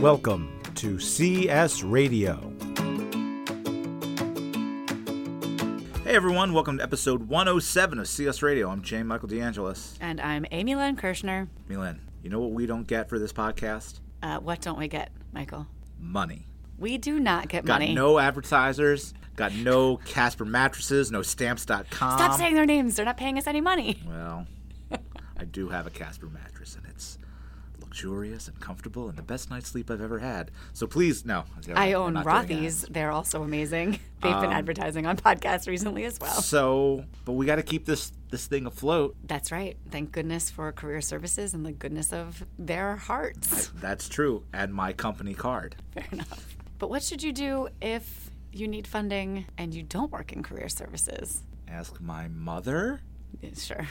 [0.00, 2.52] Welcome to CS Radio.
[6.04, 8.70] Hey everyone, welcome to episode 107 of CS Radio.
[8.70, 9.02] I'm J.
[9.02, 9.96] Michael DeAngelis.
[10.00, 11.48] And I'm Amy Lynn Kirshner.
[11.68, 14.00] Milan, you know what we don't get for this podcast?
[14.22, 15.66] Uh, what don't we get, Michael?
[15.98, 16.46] Money.
[16.78, 17.94] We do not get Got money.
[17.94, 21.84] no advertisers, got no Casper mattresses, no stamps.com.
[22.18, 22.96] Stop saying their names.
[22.96, 24.02] They're not paying us any money.
[24.08, 24.46] Well,
[25.36, 27.18] I do have a Casper mattress, and it's
[27.80, 30.50] luxurious and comfortable and the best night's sleep I've ever had.
[30.72, 31.44] So please, no.
[31.74, 32.82] I own Rothy's.
[32.90, 33.92] They're also amazing.
[34.22, 36.42] They've been um, advertising on podcasts recently as well.
[36.42, 39.16] So, but we got to keep this this thing afloat.
[39.24, 39.76] That's right.
[39.90, 43.68] Thank goodness for career services and the goodness of their hearts.
[43.76, 45.76] That's true, and my company card.
[45.94, 46.56] Fair enough.
[46.78, 50.68] But what should you do if you need funding and you don't work in career
[50.68, 51.42] services?
[51.68, 53.00] Ask my mother.
[53.56, 53.86] Sure.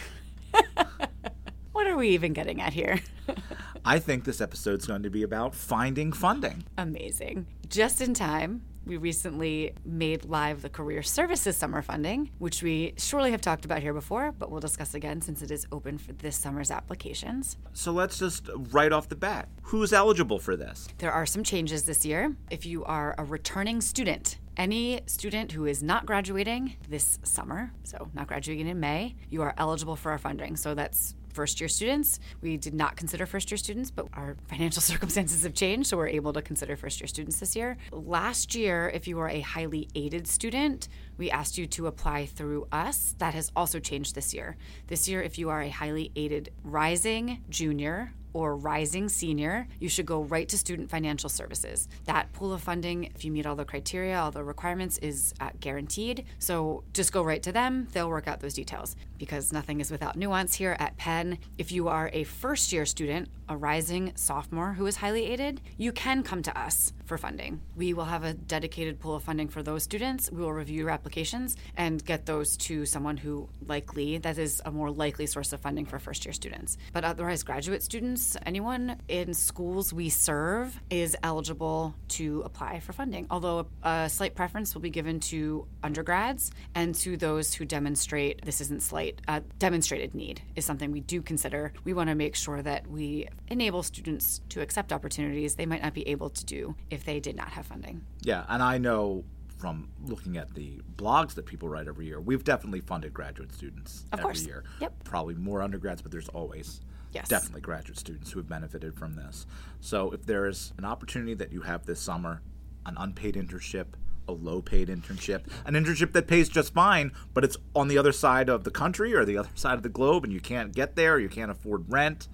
[1.79, 2.99] What are we even getting at here?
[3.85, 6.65] I think this episode's going to be about finding funding.
[6.77, 7.45] Amazing.
[7.69, 13.31] Just in time, we recently made live the Career Services Summer Funding, which we surely
[13.31, 16.37] have talked about here before, but we'll discuss again since it is open for this
[16.37, 17.55] summer's applications.
[17.71, 20.89] So let's just right off the bat, who's eligible for this?
[20.97, 22.35] There are some changes this year.
[22.51, 28.09] If you are a returning student, any student who is not graduating this summer, so
[28.13, 30.57] not graduating in May, you are eligible for our funding.
[30.57, 32.19] So that's first year students.
[32.41, 36.09] We did not consider first year students, but our financial circumstances have changed, so we're
[36.09, 37.77] able to consider first year students this year.
[37.93, 42.67] Last year, if you were a highly aided student, we asked you to apply through
[42.73, 43.15] us.
[43.19, 44.57] That has also changed this year.
[44.87, 50.05] This year, if you are a highly aided rising junior, or rising senior, you should
[50.05, 51.87] go right to Student Financial Services.
[52.05, 55.49] That pool of funding, if you meet all the criteria, all the requirements, is uh,
[55.59, 56.25] guaranteed.
[56.39, 57.87] So just go right to them.
[57.91, 61.39] They'll work out those details because nothing is without nuance here at Penn.
[61.57, 65.91] If you are a first year student, a rising sophomore who is highly aided, you
[65.91, 67.59] can come to us for funding.
[67.75, 70.31] We will have a dedicated pool of funding for those students.
[70.31, 74.71] We will review your applications and get those to someone who likely, that is a
[74.71, 76.77] more likely source of funding for first year students.
[76.93, 83.25] But otherwise, graduate students, anyone in schools we serve is eligible to apply for funding.
[83.31, 88.61] Although a slight preference will be given to undergrads and to those who demonstrate this
[88.61, 91.73] isn't slight, uh, demonstrated need is something we do consider.
[91.83, 95.93] We want to make sure that we enable students to accept opportunities they might not
[95.93, 98.01] be able to do if they did not have funding.
[98.21, 99.23] Yeah, and I know
[99.57, 104.05] from looking at the blogs that people write every year, we've definitely funded graduate students
[104.13, 104.45] Of every course.
[104.45, 104.63] year.
[104.79, 105.03] Yep.
[105.03, 106.79] Probably more undergrads, but there's always
[107.11, 107.27] Yes.
[107.27, 109.45] definitely graduate students who have benefited from this.
[109.81, 112.41] So if there is an opportunity that you have this summer,
[112.85, 113.87] an unpaid internship,
[114.29, 118.11] a low paid internship, an internship that pays just fine, but it's on the other
[118.11, 120.95] side of the country or the other side of the globe and you can't get
[120.95, 122.27] there, you can't afford rent,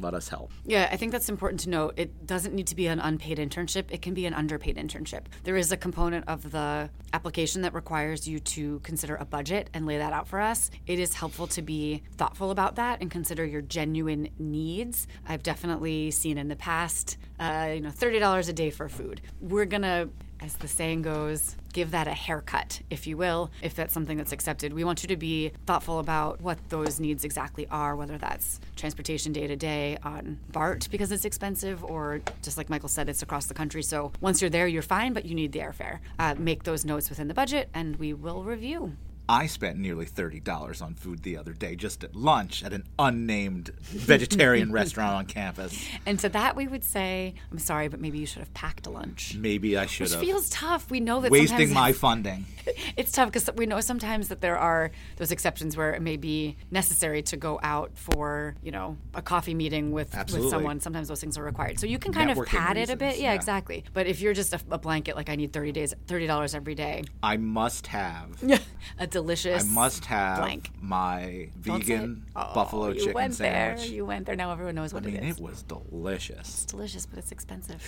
[0.00, 0.50] let us help.
[0.64, 1.94] Yeah, I think that's important to note.
[1.96, 5.26] It doesn't need to be an unpaid internship, it can be an underpaid internship.
[5.44, 9.86] There is a component of the application that requires you to consider a budget and
[9.86, 10.70] lay that out for us.
[10.86, 15.06] It is helpful to be thoughtful about that and consider your genuine needs.
[15.28, 19.20] I've definitely seen in the past, uh, you know, $30 a day for food.
[19.40, 20.08] We're going to
[20.42, 24.32] as the saying goes, give that a haircut, if you will, if that's something that's
[24.32, 24.72] accepted.
[24.72, 29.32] We want you to be thoughtful about what those needs exactly are, whether that's transportation
[29.32, 33.46] day to day on BART because it's expensive, or just like Michael said, it's across
[33.46, 33.82] the country.
[33.82, 36.00] So once you're there, you're fine, but you need the airfare.
[36.18, 38.96] Uh, make those notes within the budget, and we will review.
[39.28, 43.70] I spent nearly $30 on food the other day just at lunch at an unnamed
[43.80, 45.86] vegetarian restaurant on campus.
[46.06, 48.90] And to that, we would say, I'm sorry, but maybe you should have packed a
[48.90, 49.34] lunch.
[49.36, 50.20] Maybe I should Which have.
[50.20, 50.90] feels tough.
[50.90, 52.46] We know that Wasting my funding.
[52.96, 56.56] it's tough because we know sometimes that there are those exceptions where it may be
[56.70, 60.46] necessary to go out for you know a coffee meeting with Absolutely.
[60.46, 60.80] with someone.
[60.80, 63.16] Sometimes those things are required, so you can kind of Networking pad it a bit.
[63.16, 63.34] Yeah, yeah.
[63.34, 63.84] exactly.
[63.92, 66.74] But if you're just a, a blanket, like I need thirty days, thirty dollars every
[66.74, 68.42] day, I must have.
[68.98, 69.64] a delicious.
[69.64, 70.70] I must have blank.
[70.80, 71.98] my Don't say it.
[71.98, 73.86] vegan Oh, buffalo you chicken went sandwich.
[73.86, 73.94] There.
[73.94, 74.36] You went there.
[74.36, 75.36] Now everyone knows what I mean, it is.
[75.38, 76.38] it was delicious.
[76.40, 77.82] It's delicious, but it's expensive.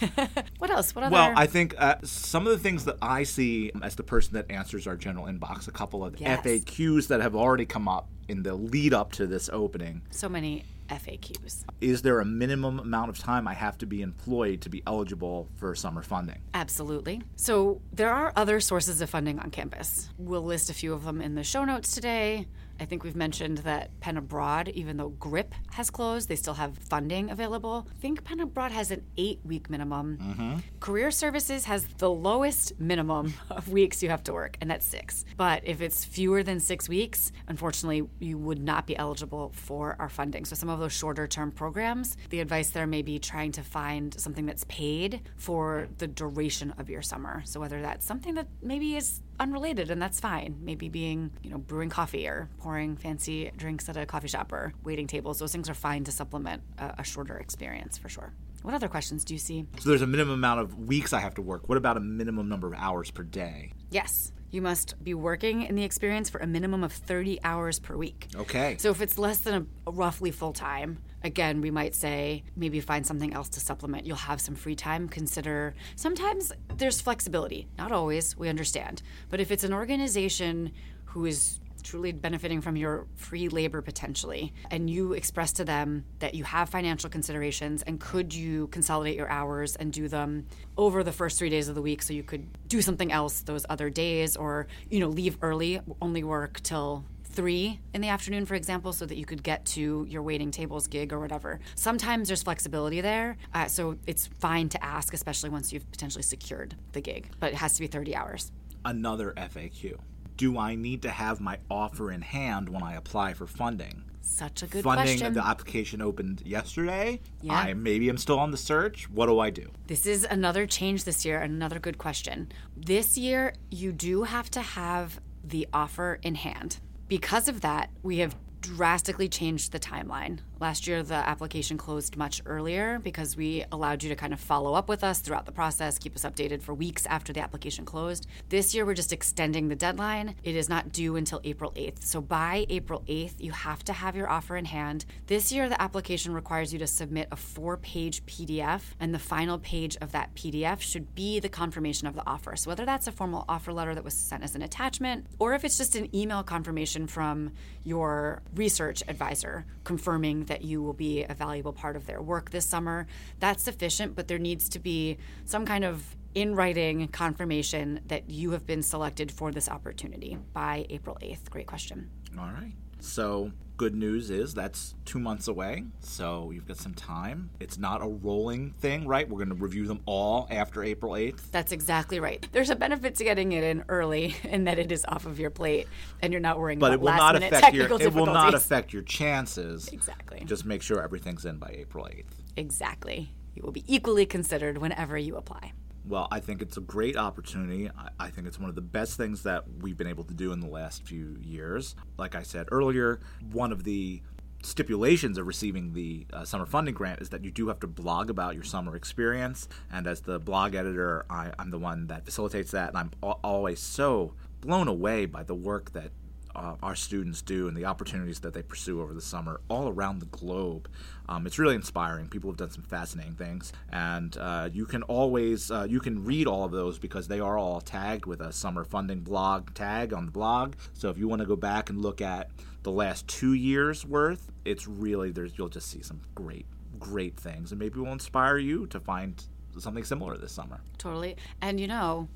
[0.58, 0.94] what else?
[0.94, 1.12] What other?
[1.12, 4.50] Well, I think uh, some of the things that I see as the person that
[4.50, 6.44] answers our general inbox, a couple of Yes.
[6.44, 10.02] FAQs that have already come up in the lead up to this opening.
[10.10, 11.64] so many FAQs.
[11.80, 15.48] Is there a minimum amount of time I have to be employed to be eligible
[15.56, 16.38] for summer funding?
[16.52, 17.22] Absolutely.
[17.36, 20.08] So there are other sources of funding on campus.
[20.18, 22.46] We'll list a few of them in the show notes today.
[22.80, 26.76] I think we've mentioned that Penn Abroad, even though GRIP has closed, they still have
[26.76, 27.86] funding available.
[27.90, 30.18] I think Penn Abroad has an eight week minimum.
[30.20, 30.56] Mm-hmm.
[30.80, 35.24] Career Services has the lowest minimum of weeks you have to work, and that's six.
[35.36, 40.08] But if it's fewer than six weeks, unfortunately, you would not be eligible for our
[40.08, 40.44] funding.
[40.44, 44.18] So some of those shorter term programs, the advice there may be trying to find
[44.18, 47.42] something that's paid for the duration of your summer.
[47.44, 51.58] So whether that's something that maybe is unrelated and that's fine maybe being you know
[51.58, 55.68] brewing coffee or pouring fancy drinks at a coffee shop or waiting tables those things
[55.68, 58.32] are fine to supplement a, a shorter experience for sure
[58.62, 61.34] what other questions do you see So there's a minimum amount of weeks I have
[61.34, 61.68] to work.
[61.68, 63.72] What about a minimum number of hours per day?
[63.90, 67.96] yes you must be working in the experience for a minimum of 30 hours per
[67.96, 68.76] week Okay.
[68.78, 73.04] so if it's less than a, roughly full time again we might say maybe find
[73.04, 74.06] something else to supplement.
[74.06, 75.08] You'll have some free time.
[75.08, 77.66] Consider sometimes there's flexibility.
[77.78, 78.36] Not always.
[78.36, 79.02] We understand.
[79.30, 80.72] But if it's an organization
[81.06, 86.34] who is truly benefiting from your free labor potentially and you express to them that
[86.34, 90.46] you have financial considerations and could you consolidate your hours and do them
[90.78, 93.66] over the first 3 days of the week so you could do something else those
[93.68, 98.54] other days or you know leave early only work till three in the afternoon, for
[98.54, 101.60] example, so that you could get to your waiting tables gig or whatever.
[101.74, 106.76] Sometimes there's flexibility there, uh, so it's fine to ask, especially once you've potentially secured
[106.92, 108.52] the gig, but it has to be 30 hours.
[108.84, 109.98] Another FAQ.
[110.36, 114.04] Do I need to have my offer in hand when I apply for funding?
[114.20, 115.34] Such a good funding question.
[115.34, 117.20] the application opened yesterday.
[117.42, 117.52] Yeah.
[117.52, 119.08] I maybe I'm still on the search.
[119.10, 119.70] What do I do?
[119.86, 122.50] This is another change this year, another good question.
[122.74, 126.78] This year, you do have to have the offer in hand.
[127.08, 130.38] Because of that, we have drastically changed the timeline.
[130.60, 134.74] Last year, the application closed much earlier because we allowed you to kind of follow
[134.74, 138.28] up with us throughout the process, keep us updated for weeks after the application closed.
[138.50, 140.36] This year, we're just extending the deadline.
[140.44, 142.04] It is not due until April 8th.
[142.04, 145.06] So by April 8th, you have to have your offer in hand.
[145.26, 149.58] This year, the application requires you to submit a four page PDF, and the final
[149.58, 152.54] page of that PDF should be the confirmation of the offer.
[152.54, 155.64] So whether that's a formal offer letter that was sent as an attachment, or if
[155.64, 157.50] it's just an email confirmation from
[157.82, 162.66] your research advisor confirming that you will be a valuable part of their work this
[162.66, 163.06] summer,
[163.40, 168.50] that's sufficient, but there needs to be some kind of in writing confirmation that you
[168.50, 171.48] have been selected for this opportunity by April 8th.
[171.50, 172.10] Great question.
[172.38, 172.74] All right.
[173.04, 175.84] So, good news is that's two months away.
[176.00, 177.50] So, you've got some time.
[177.60, 179.28] It's not a rolling thing, right?
[179.28, 181.50] We're going to review them all after April 8th.
[181.50, 182.46] That's exactly right.
[182.52, 185.50] There's a benefit to getting it in early in that it is off of your
[185.50, 185.86] plate
[186.22, 188.26] and you're not worrying But about it will last not minute affect your it will
[188.26, 189.88] not affect your chances.
[189.88, 190.42] Exactly.
[190.46, 192.24] Just make sure everything's in by April 8th.
[192.56, 193.32] Exactly.
[193.54, 195.72] You will be equally considered whenever you apply.
[196.06, 197.90] Well, I think it's a great opportunity.
[198.18, 200.60] I, think it's one of the best things that we've been able to do in
[200.60, 201.96] the last few years.
[202.18, 203.20] Like I said earlier,
[203.52, 204.20] one of the
[204.62, 208.28] stipulations of receiving the uh, summer funding grant is that you do have to blog
[208.28, 209.66] about your summer experience.
[209.90, 212.90] And as the blog editor, I, I'm the one that facilitates that.
[212.90, 216.10] And I'm al- always so blown away by the work that
[216.54, 220.20] uh, our students do and the opportunities that they pursue over the summer all around
[220.20, 220.88] the globe.
[221.28, 222.28] Um, it's really inspiring.
[222.28, 226.46] People have done some fascinating things, and uh, you can always uh, you can read
[226.46, 230.26] all of those because they are all tagged with a summer funding blog tag on
[230.26, 230.74] the blog.
[230.92, 232.50] So if you want to go back and look at
[232.82, 236.66] the last two years worth, it's really there's you'll just see some great
[236.98, 239.42] great things, and maybe will inspire you to find
[239.78, 240.80] something similar this summer.
[240.98, 241.36] Totally.
[241.60, 242.28] And you know,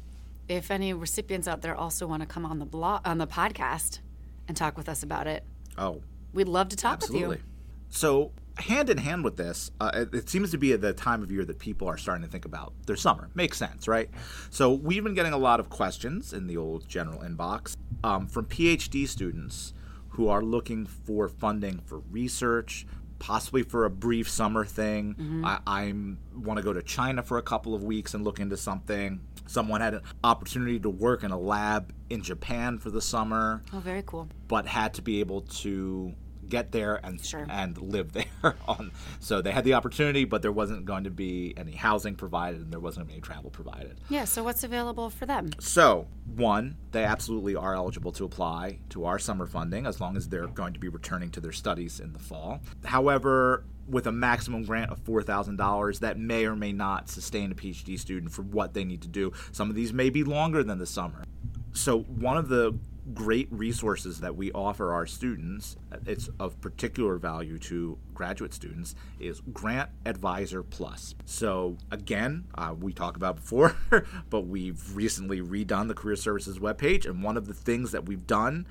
[0.49, 4.01] if any recipients out there also want to come on the blog on the podcast
[4.49, 5.45] and talk with us about it,
[5.77, 6.03] Oh,
[6.33, 7.29] we'd love to talk Absolutely.
[7.29, 7.45] with you.
[7.91, 11.23] So, hand in hand with this, uh, it, it seems to be at the time
[11.23, 13.31] of year that people are starting to think about their summer.
[13.35, 14.11] Makes sense, right?
[14.51, 18.47] So, we've been getting a lot of questions in the old general inbox um, from
[18.47, 19.73] PhD students
[20.11, 22.87] who are looking for funding for research,
[23.19, 25.15] possibly for a brief summer thing.
[25.15, 25.45] Mm-hmm.
[25.45, 28.57] I I'm want to go to China for a couple of weeks and look into
[28.57, 29.21] something.
[29.47, 33.81] Someone had an opportunity to work in a lab in Japan for the summer Oh,
[33.81, 34.29] very cool.
[34.47, 36.15] but had to be able to
[36.49, 37.47] get there and Sure.
[37.49, 38.13] and live
[38.43, 38.91] there on.
[39.21, 42.73] So they had the opportunity but there wasn't going to be any housing provided and
[42.73, 44.01] there wasn't any travel provided.
[44.09, 45.51] Yeah, so what's available for them?
[45.59, 50.29] so one they absolutely are eligible to apply to our summer funding as long as
[50.29, 52.61] they're going to be returning to their studies in the fall.
[52.85, 57.99] However with a maximum grant of $4000 that may or may not sustain a phd
[57.99, 59.33] student for what they need to do.
[59.53, 61.25] Some of these may be longer than the summer.
[61.73, 62.79] So one of the
[63.15, 69.41] great resources that we offer our students it's of particular value to graduate students is
[69.53, 73.77] grant advisor plus so again uh, we talked about before
[74.31, 78.27] but we've recently redone the career services webpage and one of the things that we've
[78.27, 78.67] done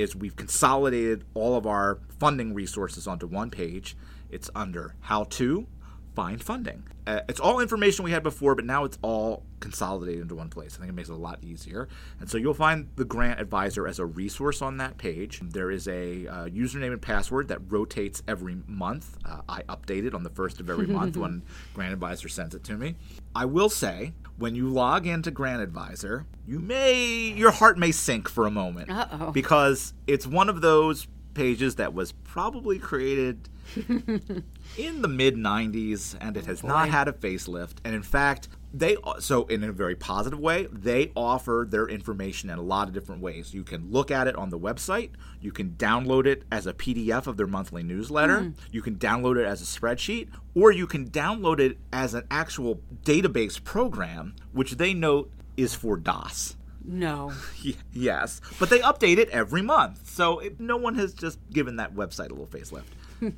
[0.00, 3.96] is we've consolidated all of our funding resources onto one page.
[4.30, 5.66] It's under how to
[6.14, 6.84] find funding.
[7.06, 10.74] Uh, it's all information we had before, but now it's all consolidated into one place.
[10.76, 11.88] I think it makes it a lot easier.
[12.18, 15.40] And so you'll find the grant advisor as a resource on that page.
[15.42, 19.16] There is a uh, username and password that rotates every month.
[19.24, 21.42] Uh, I update it on the first of every month when
[21.74, 22.96] Grant Advisor sends it to me.
[23.34, 28.28] I will say, when you log into Grant Advisor, you may your heart may sink
[28.28, 29.30] for a moment Uh-oh.
[29.30, 33.48] because it's one of those pages that was probably created
[34.78, 38.48] in the mid 90s and it oh, has not had a facelift and in fact
[38.72, 42.94] they so in a very positive way they offer their information in a lot of
[42.94, 45.10] different ways you can look at it on the website
[45.40, 48.54] you can download it as a pdf of their monthly newsletter mm.
[48.70, 52.80] you can download it as a spreadsheet or you can download it as an actual
[53.04, 57.32] database program which they note is for dos No.
[57.92, 61.94] Yes, but they update it every month, so it, no one has just given that
[61.94, 62.84] website a little facelift.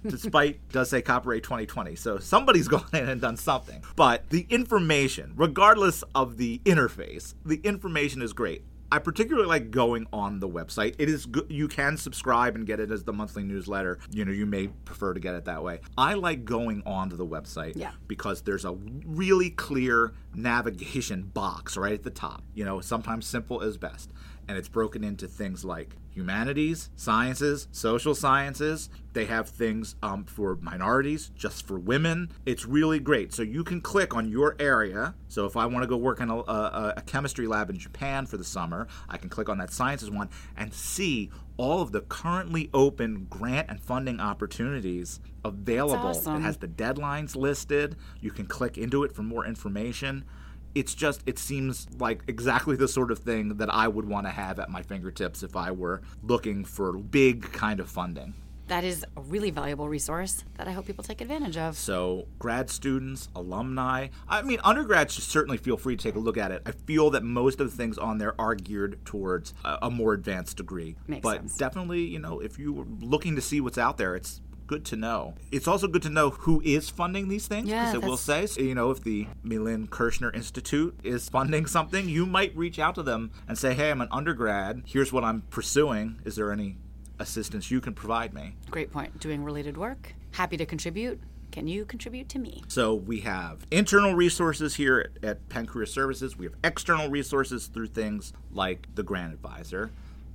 [0.06, 3.82] Despite does say copyright 2020, so somebody's gone in and done something.
[3.96, 8.64] But the information, regardless of the interface, the information is great.
[8.90, 10.96] I particularly like going on the website.
[10.98, 11.46] It is good.
[11.50, 13.98] You can subscribe and get it as the monthly newsletter.
[14.10, 15.80] You know, you may prefer to get it that way.
[15.96, 17.92] I like going onto the website Yeah.
[18.06, 18.72] because there's a
[19.06, 22.42] really clear navigation box right at the top.
[22.54, 24.10] You know, sometimes simple is best.
[24.46, 28.88] And it's broken into things like humanities, sciences, social sciences.
[29.12, 32.30] They have things um, for minorities, just for women.
[32.46, 33.32] It's really great.
[33.34, 35.14] So you can click on your area.
[35.28, 38.26] So if I want to go work in a, a, a chemistry lab in Japan
[38.26, 42.00] for the summer, I can click on that sciences one and see all of the
[42.00, 46.08] currently open grant and funding opportunities available.
[46.08, 46.36] awesome.
[46.36, 47.96] It has the deadlines listed.
[48.20, 50.24] You can click into it for more information.
[50.74, 54.30] It's just, it seems like exactly the sort of thing that I would want to
[54.30, 58.34] have at my fingertips if I were looking for big kind of funding.
[58.68, 61.76] That is a really valuable resource that I hope people take advantage of.
[61.76, 66.38] So, grad students, alumni, I mean, undergrads should certainly feel free to take a look
[66.38, 66.62] at it.
[66.64, 70.14] I feel that most of the things on there are geared towards a, a more
[70.14, 70.96] advanced degree.
[71.06, 71.56] Makes but sense.
[71.58, 75.34] definitely, you know, if you're looking to see what's out there, it's good to know.
[75.50, 78.60] It's also good to know who is funding these things Yeah, it will say, so,
[78.60, 83.02] you know, if the Millen Kirshner Institute is funding something, you might reach out to
[83.02, 84.82] them and say, "Hey, I'm an undergrad.
[84.86, 86.20] Here's what I'm pursuing.
[86.24, 86.76] Is there any
[87.18, 89.18] assistance you can provide me?" Great point.
[89.20, 90.14] Doing related work.
[90.32, 91.20] Happy to contribute.
[91.50, 92.62] Can you contribute to me?
[92.68, 96.38] So we have internal resources here at, at Penn Career Services.
[96.38, 99.90] We have external resources through things like the Grant Advisor.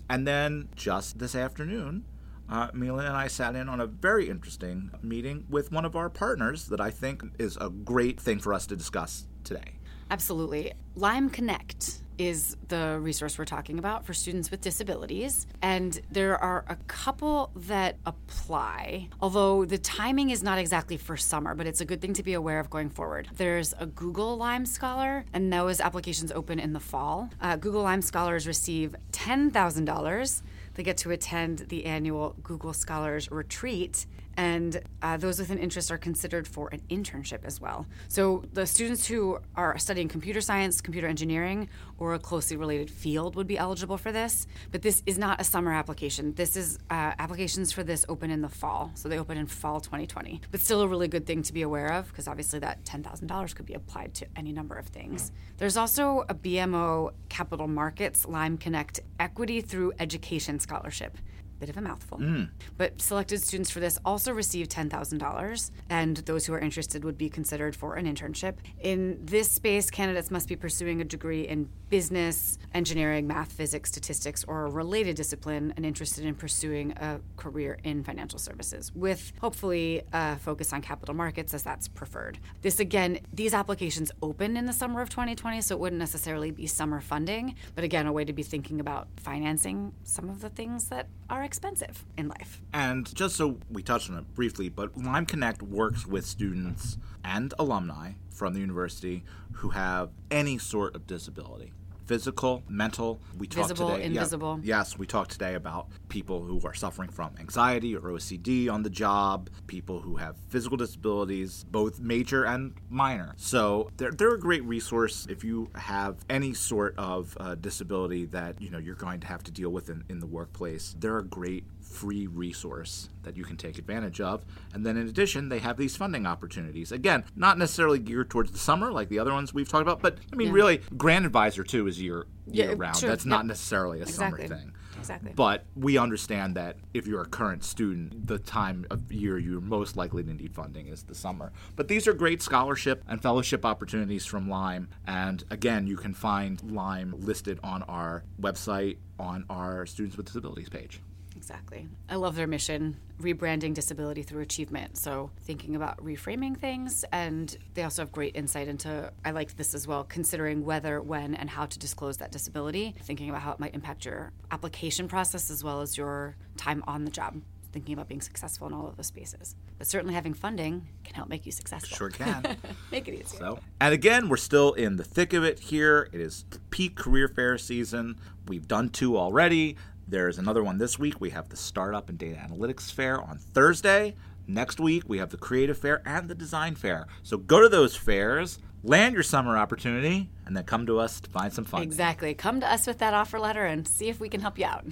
[0.10, 2.06] And then just this afternoon,
[2.50, 6.10] uh, Mila and I sat in on a very interesting meeting with one of our
[6.10, 9.74] partners that I think is a great thing for us to discuss today.
[10.10, 10.74] Absolutely.
[10.96, 15.46] Lime Connect is the resource we're talking about for students with disabilities.
[15.62, 21.54] And there are a couple that apply, although the timing is not exactly for summer,
[21.54, 23.30] but it's a good thing to be aware of going forward.
[23.36, 27.30] There's a Google Lime Scholar, and those applications open in the fall.
[27.40, 30.42] Uh, Google Lime Scholars receive $10,000.
[30.78, 34.06] They get to attend the annual Google Scholars Retreat
[34.38, 37.88] and uh, those with an interest are considered for an internship as well.
[38.08, 43.36] So the students who are studying computer science, computer engineering, or a closely related field
[43.36, 44.46] would be eligible for this.
[44.72, 46.36] But this is not a summer application.
[46.36, 48.92] This is uh, applications for this open in the fall.
[48.94, 50.42] So they open in fall 2020.
[50.52, 53.66] But still a really good thing to be aware of because obviously that $10,000 could
[53.66, 55.32] be applied to any number of things.
[55.58, 61.18] There's also a BMO Capital Markets Lime Connect Equity Through Education Scholarship
[61.60, 62.18] bit of a mouthful.
[62.20, 62.50] Mm.
[62.78, 67.30] But selected students for this also receive $10,000, and those who are interested would be
[67.30, 68.56] considered for an internship.
[68.80, 74.44] In this space, candidates must be pursuing a degree in business, engineering, math, physics, statistics,
[74.48, 80.02] or a related discipline and interested in pursuing a career in financial services, with hopefully
[80.14, 82.40] a focus on capital markets as that's preferred.
[82.62, 86.68] This again, these applications open in the summer of 2020, so it wouldn't necessarily be
[86.68, 90.90] summer funding, but again, a way to be thinking about financing some of the things
[90.90, 92.62] that are expensive in life.
[92.74, 97.54] And just so we touched on it briefly, but Lime Connect works with students and
[97.58, 99.24] alumni from the university
[99.54, 101.72] who have any sort of disability.
[102.08, 103.20] Physical, mental.
[103.38, 104.00] We talked today.
[104.00, 104.60] yeah, invisible.
[104.64, 108.90] yes, we talked today about people who are suffering from anxiety or OCD on the
[108.90, 113.34] job, people who have physical disabilities, both major and minor.
[113.36, 118.62] So they're, they're a great resource if you have any sort of uh, disability that
[118.62, 120.96] you know you're going to have to deal with in, in the workplace.
[120.98, 124.46] They're a great free resource that you can take advantage of.
[124.74, 126.92] And then in addition, they have these funding opportunities.
[126.92, 130.18] Again, not necessarily geared towards the summer like the other ones we've talked about, but
[130.32, 132.98] I mean, really, Grant Advisor too is year Yeah, year round.
[133.00, 133.10] true.
[133.10, 134.48] That's not necessarily a Exactly.
[134.48, 134.74] summer thing.
[135.00, 135.32] Exactly.
[135.36, 139.96] But we understand that if you're a current student, the time of year you're most
[139.96, 141.52] likely to need funding is the summer.
[141.76, 144.90] But these are great scholarship and fellowship opportunities from Lime.
[145.06, 150.70] And again, you can find Lime listed on our website on our Students with Disabilities
[150.70, 151.02] page.
[151.38, 151.88] Exactly.
[152.10, 154.98] I love their mission, rebranding disability through achievement.
[154.98, 157.06] So, thinking about reframing things.
[157.12, 161.36] And they also have great insight into, I liked this as well, considering whether, when,
[161.36, 165.52] and how to disclose that disability, thinking about how it might impact your application process
[165.52, 167.40] as well as your time on the job.
[167.72, 169.54] Thinking about being successful in all of those spaces.
[169.78, 171.96] But certainly having funding can help make you successful.
[171.96, 172.58] Sure can.
[172.92, 173.40] make it easier.
[173.40, 176.10] So, and again, we're still in the thick of it here.
[176.12, 178.16] It is peak career fair season.
[178.48, 179.76] We've done two already.
[180.10, 181.20] There's another one this week.
[181.20, 184.16] We have the Startup and Data Analytics Fair on Thursday.
[184.48, 187.08] Next week, we have the Creative Fair and the Design Fair.
[187.24, 191.30] So go to those fairs, land your summer opportunity, and then come to us to
[191.30, 191.82] find some fun.
[191.82, 192.34] Exactly.
[192.34, 194.86] Come to us with that offer letter and see if we can help you out.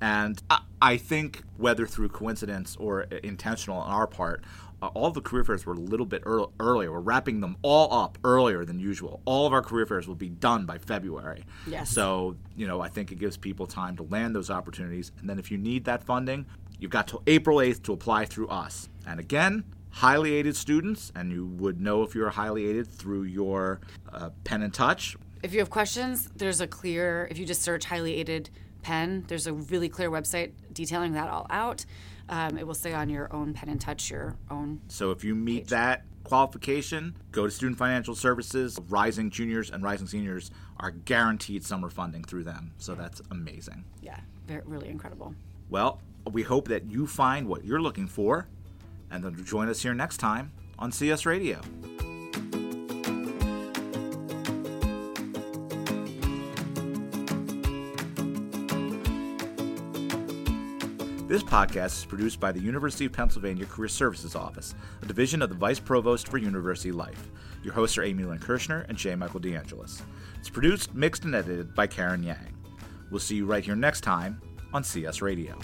[0.00, 4.44] And I, I think, whether through coincidence or intentional on our part,
[4.84, 6.92] uh, all the career fairs were a little bit early, earlier.
[6.92, 9.22] We're wrapping them all up earlier than usual.
[9.24, 11.44] All of our career fairs will be done by February.
[11.66, 11.90] Yes.
[11.90, 15.10] So, you know, I think it gives people time to land those opportunities.
[15.20, 16.44] And then if you need that funding,
[16.78, 18.90] you've got till April 8th to apply through us.
[19.06, 23.80] And again, highly aided students, and you would know if you're highly aided through your
[24.12, 25.16] uh, Penn InTouch.
[25.42, 28.50] If you have questions, there's a clear, if you just search highly aided
[28.82, 31.86] Penn, there's a really clear website detailing that all out.
[32.28, 34.80] Um, it will say on your own Penn InTouch, your own.
[34.88, 38.78] So if you meet that qualification, go to Student Financial Services.
[38.88, 40.50] Rising juniors and rising seniors
[40.80, 42.72] are guaranteed summer funding through them.
[42.78, 43.84] So that's amazing.
[44.02, 45.34] Yeah, very, really incredible.
[45.70, 46.00] Well,
[46.30, 48.48] we hope that you find what you're looking for
[49.10, 51.60] and then join us here next time on CS Radio.
[61.26, 65.48] This podcast is produced by the University of Pennsylvania Career Services Office, a division of
[65.48, 67.30] the Vice Provost for University Life.
[67.62, 69.14] Your hosts are Amy Lynn Kirshner and J.
[69.14, 70.02] Michael DeAngelis.
[70.38, 72.54] It's produced, mixed, and edited by Karen Yang.
[73.10, 74.38] We'll see you right here next time
[74.74, 75.58] on CS Radio.